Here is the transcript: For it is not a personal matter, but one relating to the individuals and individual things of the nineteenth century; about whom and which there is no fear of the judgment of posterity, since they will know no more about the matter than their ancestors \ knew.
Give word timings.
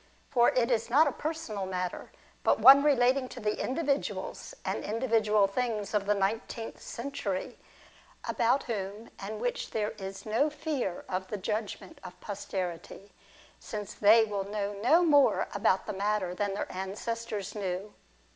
For 0.31 0.49
it 0.49 0.71
is 0.71 0.89
not 0.89 1.05
a 1.05 1.11
personal 1.11 1.67
matter, 1.67 2.11
but 2.41 2.57
one 2.59 2.81
relating 2.81 3.29
to 3.29 3.39
the 3.39 3.63
individuals 3.63 4.55
and 4.65 4.83
individual 4.83 5.45
things 5.45 5.93
of 5.93 6.07
the 6.07 6.15
nineteenth 6.15 6.81
century; 6.81 7.59
about 8.27 8.63
whom 8.63 9.11
and 9.19 9.39
which 9.39 9.69
there 9.69 9.91
is 9.99 10.25
no 10.25 10.49
fear 10.49 11.05
of 11.07 11.27
the 11.27 11.37
judgment 11.37 11.99
of 12.03 12.19
posterity, 12.19 13.11
since 13.59 13.93
they 13.93 14.23
will 14.25 14.43
know 14.49 14.73
no 14.81 15.03
more 15.05 15.47
about 15.53 15.85
the 15.85 15.93
matter 15.93 16.33
than 16.33 16.55
their 16.55 16.71
ancestors 16.71 17.53
\ 17.55 17.55
knew. 17.55 17.93